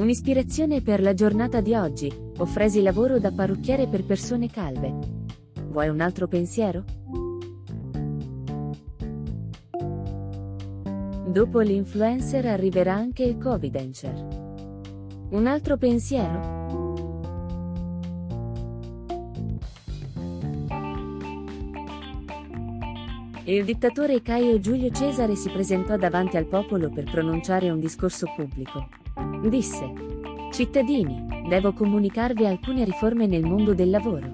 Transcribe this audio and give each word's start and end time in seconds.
Un'ispirazione 0.00 0.80
per 0.80 1.02
la 1.02 1.12
giornata 1.12 1.60
di 1.60 1.74
oggi, 1.74 2.10
offresi 2.38 2.80
lavoro 2.80 3.18
da 3.18 3.32
parrucchiere 3.32 3.86
per 3.86 4.02
persone 4.06 4.48
calve. 4.48 4.96
Vuoi 5.68 5.88
un 5.88 6.00
altro 6.00 6.26
pensiero? 6.26 6.84
Dopo 11.26 11.60
l'influencer 11.60 12.46
arriverà 12.46 12.94
anche 12.94 13.24
il 13.24 13.36
Covidencer. 13.36 15.28
Un 15.32 15.46
altro 15.46 15.76
pensiero? 15.76 16.58
Il 23.44 23.64
dittatore 23.66 24.22
Caio 24.22 24.58
Giulio 24.60 24.90
Cesare 24.90 25.34
si 25.34 25.50
presentò 25.50 25.98
davanti 25.98 26.38
al 26.38 26.46
popolo 26.46 26.88
per 26.88 27.04
pronunciare 27.04 27.68
un 27.68 27.80
discorso 27.80 28.24
pubblico. 28.34 28.99
Disse, 29.48 29.92
Cittadini, 30.52 31.44
devo 31.48 31.72
comunicarvi 31.72 32.44
alcune 32.46 32.84
riforme 32.84 33.26
nel 33.26 33.44
mondo 33.44 33.74
del 33.74 33.90
lavoro. 33.90 34.30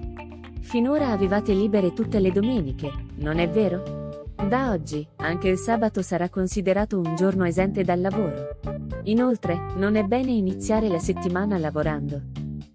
Finora 0.61 1.11
avevate 1.11 1.53
libere 1.53 1.93
tutte 1.93 2.19
le 2.19 2.31
domeniche, 2.31 2.91
non 3.17 3.39
è 3.39 3.49
vero? 3.49 4.07
Da 4.47 4.71
oggi, 4.71 5.07
anche 5.17 5.47
il 5.47 5.57
sabato 5.57 6.01
sarà 6.01 6.29
considerato 6.29 6.99
un 6.99 7.15
giorno 7.15 7.45
esente 7.45 7.83
dal 7.83 8.01
lavoro. 8.01 8.59
Inoltre, 9.03 9.67
non 9.75 9.95
è 9.95 10.03
bene 10.03 10.31
iniziare 10.31 10.89
la 10.89 10.99
settimana 10.99 11.57
lavorando. 11.57 12.21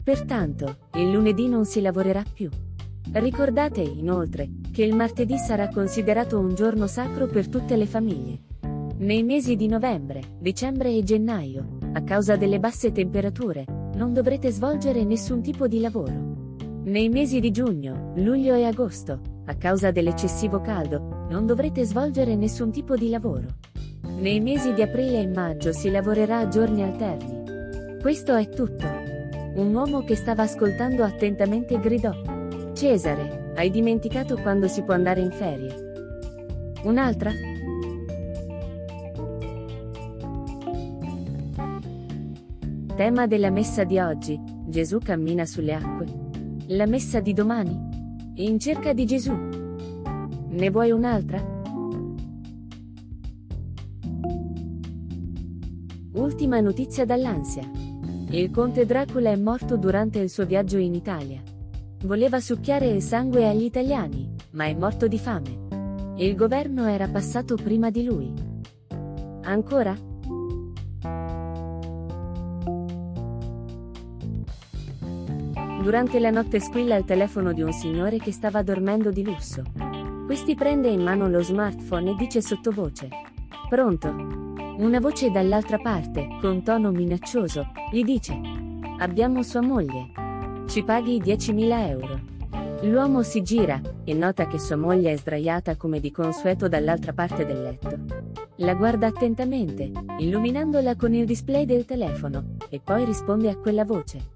Pertanto, 0.03 0.89
il 0.95 1.11
lunedì 1.11 1.49
non 1.49 1.65
si 1.65 1.81
lavorerà 1.81 2.23
più. 2.33 2.49
Ricordate, 3.13 3.81
inoltre, 3.81 4.49
che 4.73 4.83
il 4.83 4.95
martedì 4.95 5.37
sarà 5.37 5.69
considerato 5.69 6.39
un 6.39 6.55
giorno 6.55 6.87
sacro 6.87 7.27
per 7.27 7.49
tutte 7.49 7.77
le 7.77 7.87
famiglie. 7.87 8.41
Nei 8.97 9.23
mesi 9.23 9.55
di 9.55 9.69
novembre, 9.69 10.23
dicembre 10.39 10.91
e 10.91 11.03
gennaio, 11.03 11.79
a 11.95 12.03
causa 12.03 12.37
delle 12.37 12.59
basse 12.59 12.91
temperature, 12.93 13.65
non 13.95 14.13
dovrete 14.13 14.51
svolgere 14.51 15.05
nessun 15.05 15.43
tipo 15.43 15.69
di 15.69 15.81
lavoro. 15.81 16.31
Nei 16.85 17.09
mesi 17.09 17.39
di 17.39 17.51
giugno, 17.51 18.13
luglio 18.17 18.55
e 18.55 18.65
agosto, 18.65 19.21
a 19.47 19.55
causa 19.55 19.91
dell'eccessivo 19.91 20.61
caldo, 20.61 21.27
non 21.29 21.47
dovrete 21.47 21.85
svolgere 21.85 22.35
nessun 22.35 22.73
tipo 22.73 22.97
di 22.97 23.11
lavoro. 23.11 23.47
Nei 24.19 24.41
mesi 24.41 24.73
di 24.73 24.83
aprile 24.83 25.21
e 25.21 25.27
maggio 25.27 25.73
si 25.73 25.91
lavorerà 25.91 26.39
a 26.39 26.49
giorni 26.49 26.83
alterni. 26.83 28.01
Questo 28.01 28.35
è 28.35 28.49
tutto. 28.49 28.87
Un 29.55 29.75
uomo 29.75 30.03
che 30.03 30.17
stava 30.17 30.43
ascoltando 30.43 31.05
attentamente 31.05 31.79
gridò. 31.79 32.13
Cesare, 32.73 33.53
hai 33.55 33.71
dimenticato 33.71 34.37
quando 34.39 34.67
si 34.67 34.83
può 34.83 34.95
andare 34.95 35.21
in 35.21 35.31
ferie? 35.31 35.93
Un'altra? 36.85 37.52
Tema 42.95 43.27
della 43.27 43.49
messa 43.49 43.85
di 43.85 43.99
oggi. 43.99 44.39
Gesù 44.67 44.99
cammina 44.99 45.47
sulle 45.47 45.73
acque. 45.73 46.05
La 46.67 46.85
messa 46.85 47.21
di 47.21 47.33
domani? 47.33 47.75
In 48.35 48.59
cerca 48.59 48.93
di 48.93 49.07
Gesù. 49.07 49.33
Ne 49.33 50.71
vuoi 50.71 50.91
un'altra? 50.91 51.43
Ultima 56.13 56.61
notizia 56.61 57.07
dall'ansia. 57.07 57.69
Il 58.29 58.51
conte 58.51 58.85
Dracula 58.85 59.31
è 59.31 59.37
morto 59.37 59.79
durante 59.79 60.19
il 60.19 60.29
suo 60.29 60.45
viaggio 60.45 60.77
in 60.77 60.93
Italia. 60.95 61.41
Voleva 62.05 62.41
succhiare 62.41 62.89
il 62.89 63.01
sangue 63.01 63.49
agli 63.49 63.65
italiani, 63.65 64.35
ma 64.51 64.67
è 64.67 64.75
morto 64.75 65.09
di 65.09 65.19
fame. 65.19 66.15
Il 66.17 66.37
governo 66.37 66.87
era 66.87 67.09
passato 67.09 67.55
prima 67.55 67.89
di 67.89 68.05
lui. 68.05 68.31
Ancora? 69.45 70.11
Durante 75.83 76.21
la 76.21 76.31
notte 76.31 76.61
squilla 76.61 76.95
il 76.95 77.05
telefono 77.05 77.53
di 77.53 77.61
un 77.61 77.73
signore 77.73 78.19
che 78.19 78.31
stava 78.31 78.63
dormendo 78.63 79.11
di 79.11 79.25
lusso. 79.25 79.65
Questi 80.27 80.55
prende 80.55 80.87
in 80.89 81.03
mano 81.03 81.29
lo 81.29 81.43
smartphone 81.43 82.13
e 82.13 82.15
dice 82.15 82.41
sottovoce. 82.41 83.09
Pronto? 83.69 84.09
Una 84.79 85.01
voce 85.01 85.33
dall'altra 85.33 85.79
parte, 85.79 86.39
con 86.41 86.63
tono 86.63 86.93
minaccioso, 86.93 87.73
gli 87.91 88.05
dice. 88.05 88.41
Abbiamo 88.99 89.43
sua 89.43 89.61
moglie, 89.61 90.13
ci 90.69 90.85
paghi 90.85 91.21
10.000 91.21 91.89
euro. 91.89 92.21
L'uomo 92.83 93.25
si 93.25 93.43
gira 93.43 93.81
e 94.05 94.15
nota 94.15 94.47
che 94.47 94.61
sua 94.61 94.77
moglie 94.77 95.11
è 95.11 95.17
sdraiata 95.17 95.77
come 95.77 95.99
di 95.99 96.13
consueto 96.13 96.69
dall'altra 96.69 97.13
parte 97.13 97.45
del 97.45 97.61
letto. 97.61 97.99
La 98.59 98.75
guarda 98.75 99.09
attentamente, 99.09 99.91
illuminandola 100.19 100.95
con 100.95 101.13
il 101.13 101.27
display 101.27 101.65
del 101.65 101.85
telefono, 101.85 102.55
e 102.69 102.81
poi 102.83 103.05
risponde 103.05 103.51
a 103.51 103.57
quella 103.57 103.85
voce. 103.85 104.32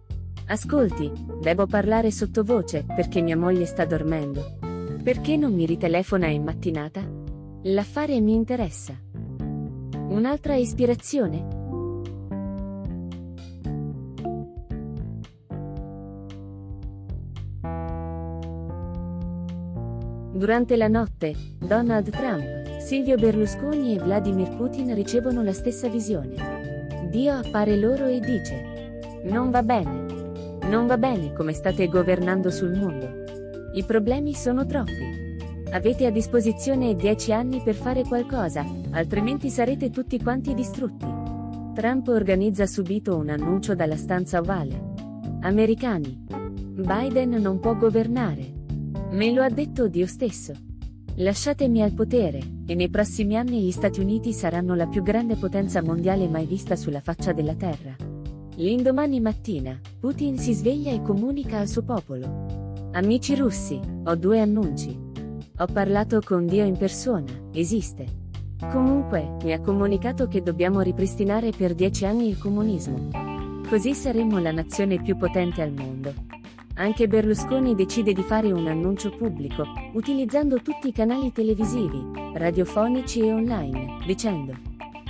Ascolti, 0.49 1.11
devo 1.41 1.67
parlare 1.67 2.12
sottovoce 2.12 2.84
perché 2.84 3.21
mia 3.21 3.37
moglie 3.37 3.67
sta 3.67 3.84
dormendo. 3.84 4.59
Perché 5.03 5.37
non 5.37 5.53
mi 5.53 5.67
ritelefona 5.67 6.29
in 6.29 6.45
mattinata? 6.45 7.03
L'affare 7.62 8.21
mi 8.21 8.34
interessa. 8.34 8.95
Un'altra 10.09 10.55
ispirazione? 10.55 11.55
Durante 20.33 20.77
la 20.77 20.87
notte, 20.87 21.34
Donald 21.59 22.09
Trump, 22.11 22.78
Silvio 22.78 23.17
Berlusconi 23.17 23.97
e 23.97 23.99
Vladimir 23.99 24.55
Putin 24.57 24.95
ricevono 24.95 25.43
la 25.43 25.53
stessa 25.53 25.89
visione. 25.89 27.09
Dio 27.11 27.33
appare 27.33 27.77
loro 27.77 28.07
e 28.07 28.21
dice, 28.21 29.01
non 29.25 29.51
va 29.51 29.63
bene. 29.65 30.06
Non 30.69 30.87
va 30.88 30.99
bene 30.99 31.32
come 31.32 31.53
state 31.53 31.87
governando 31.87 32.50
sul 32.50 32.77
mondo. 32.77 33.09
I 33.75 33.84
problemi 33.84 34.34
sono 34.34 34.66
troppi. 34.66 35.25
Avete 35.71 36.06
a 36.06 36.10
disposizione 36.10 36.97
dieci 36.97 37.32
anni 37.32 37.60
per 37.62 37.77
fare 37.77 38.03
qualcosa, 38.03 38.66
altrimenti 38.91 39.49
sarete 39.49 39.91
tutti 39.91 40.21
quanti 40.21 40.54
distrutti. 40.54 41.06
Trump 41.72 42.09
organizza 42.09 42.66
subito 42.66 43.16
un 43.16 43.28
annuncio 43.28 43.77
dalla 43.77 43.97
stanza 43.97 44.41
ovale. 44.41 44.94
Americani. 45.43 46.25
Biden 46.28 47.31
non 47.41 47.60
può 47.60 47.77
governare. 47.77 48.53
Me 49.10 49.33
lo 49.33 49.43
ha 49.43 49.48
detto 49.48 49.87
Dio 49.87 50.06
stesso. 50.09 50.53
Lasciatemi 51.19 51.81
al 51.81 51.93
potere, 51.93 52.41
e 52.66 52.75
nei 52.75 52.91
prossimi 52.91 53.37
anni 53.37 53.62
gli 53.62 53.71
Stati 53.71 54.00
Uniti 54.00 54.33
saranno 54.33 54.75
la 54.75 54.88
più 54.88 55.04
grande 55.04 55.37
potenza 55.37 55.81
mondiale 55.81 56.28
mai 56.28 56.44
vista 56.44 56.75
sulla 56.75 57.00
faccia 57.00 57.33
della 57.33 57.54
Terra. 57.54 58.16
L'indomani 58.59 59.21
mattina, 59.21 59.78
Putin 60.00 60.39
si 60.39 60.55
sveglia 60.55 60.91
e 60.91 61.03
comunica 61.03 61.59
al 61.59 61.69
suo 61.69 61.83
popolo. 61.83 62.89
Amici 62.93 63.34
russi, 63.34 63.78
ho 64.05 64.15
due 64.15 64.41
annunci. 64.41 64.99
Ho 65.59 65.67
parlato 65.67 66.22
con 66.25 66.47
Dio 66.47 66.65
in 66.65 66.75
persona, 66.78 67.31
esiste. 67.53 68.06
Comunque, 68.72 69.37
mi 69.43 69.53
ha 69.53 69.61
comunicato 69.61 70.27
che 70.27 70.41
dobbiamo 70.41 70.81
ripristinare 70.81 71.50
per 71.50 71.75
dieci 71.75 72.06
anni 72.06 72.28
il 72.28 72.39
comunismo. 72.39 73.11
Così 73.69 73.93
saremo 73.93 74.39
la 74.39 74.53
nazione 74.53 75.03
più 75.03 75.19
potente 75.19 75.61
al 75.61 75.72
mondo. 75.72 76.15
Anche 76.77 77.09
Berlusconi 77.09 77.75
decide 77.75 78.15
di 78.15 78.22
fare 78.22 78.53
un 78.53 78.69
annuncio 78.69 79.11
pubblico, 79.11 79.65
utilizzando 79.93 80.62
tutti 80.62 80.89
i 80.89 80.93
canali 80.93 81.31
televisivi, 81.31 82.03
radiofonici 82.33 83.21
e 83.21 83.34
online, 83.34 83.99
dicendo 84.06 84.55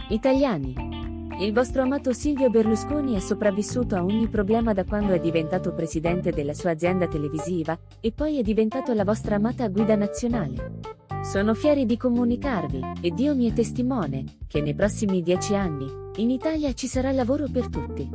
Italiani, 0.08 0.95
il 1.38 1.52
vostro 1.52 1.82
amato 1.82 2.14
Silvio 2.14 2.48
Berlusconi 2.48 3.14
è 3.14 3.18
sopravvissuto 3.18 3.94
a 3.94 4.02
ogni 4.02 4.26
problema 4.26 4.72
da 4.72 4.84
quando 4.84 5.12
è 5.12 5.20
diventato 5.20 5.74
presidente 5.74 6.30
della 6.30 6.54
sua 6.54 6.70
azienda 6.70 7.06
televisiva, 7.08 7.78
e 8.00 8.10
poi 8.10 8.38
è 8.38 8.42
diventato 8.42 8.94
la 8.94 9.04
vostra 9.04 9.36
amata 9.36 9.68
guida 9.68 9.96
nazionale. 9.96 10.80
Sono 11.22 11.52
fieri 11.52 11.84
di 11.84 11.98
comunicarvi, 11.98 12.80
e 13.02 13.10
Dio 13.10 13.34
mi 13.34 13.50
è 13.50 13.52
testimone, 13.52 14.24
che 14.46 14.62
nei 14.62 14.74
prossimi 14.74 15.20
dieci 15.20 15.54
anni, 15.54 15.86
in 16.16 16.30
Italia 16.30 16.72
ci 16.72 16.86
sarà 16.86 17.12
lavoro 17.12 17.46
per 17.52 17.68
tutti. 17.68 18.08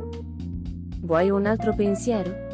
Vuoi 1.02 1.30
un 1.30 1.46
altro 1.46 1.74
pensiero? 1.74 2.50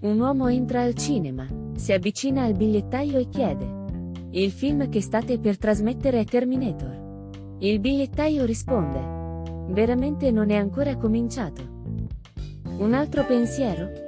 Un 0.00 0.20
uomo 0.20 0.48
entra 0.48 0.82
al 0.82 0.94
cinema, 0.94 1.46
si 1.76 1.92
avvicina 1.92 2.44
al 2.44 2.54
bigliettaio 2.54 3.18
e 3.18 3.28
chiede. 3.28 3.84
Il 4.30 4.50
film 4.50 4.88
che 4.88 5.00
state 5.00 5.38
per 5.38 5.56
trasmettere 5.56 6.20
è 6.20 6.24
Terminator. 6.24 7.56
Il 7.60 7.80
bigliettaio 7.80 8.44
risponde. 8.44 9.72
Veramente 9.72 10.30
non 10.30 10.50
è 10.50 10.56
ancora 10.56 10.96
cominciato. 10.96 11.62
Un 12.78 12.92
altro 12.92 13.24
pensiero? 13.24 14.04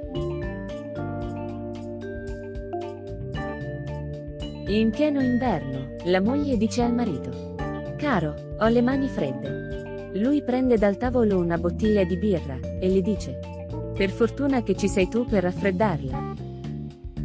In 4.67 4.91
pieno 4.91 5.19
inverno, 5.19 5.95
la 6.05 6.21
moglie 6.21 6.55
dice 6.57 6.83
al 6.83 6.93
marito. 6.93 7.55
Caro, 7.97 8.35
ho 8.59 8.67
le 8.67 8.81
mani 8.81 9.07
fredde. 9.07 10.11
Lui 10.13 10.43
prende 10.43 10.77
dal 10.77 10.97
tavolo 10.97 11.39
una 11.39 11.57
bottiglia 11.57 12.03
di 12.03 12.17
birra 12.17 12.59
e 12.79 12.87
le 12.87 13.01
dice. 13.01 13.39
Per 13.95 14.11
fortuna 14.11 14.61
che 14.61 14.75
ci 14.75 14.87
sei 14.87 15.07
tu 15.07 15.25
per 15.25 15.43
raffreddarla. 15.43 16.33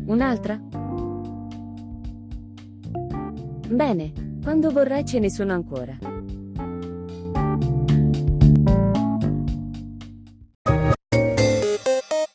Un'altra? 0.06 0.58
Bene, 3.68 4.12
quando 4.42 4.70
vorrai 4.70 5.04
ce 5.04 5.18
ne 5.18 5.30
sono 5.30 5.52
ancora. 5.52 6.13